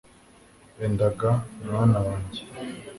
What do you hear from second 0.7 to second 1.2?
enda